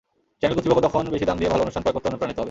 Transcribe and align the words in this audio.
Channel 0.39 0.55
কর্তৃপক্ষ 0.57 0.81
তখন 0.87 1.03
বেশি 1.15 1.25
দাম 1.29 1.37
দিয়ে 1.39 1.51
ভালো 1.53 1.63
অনুষ্ঠান 1.65 1.81
ক্রয় 1.83 1.93
করতে 1.95 2.07
অনুপ্রাণিত 2.09 2.31
হবে। 2.35 2.39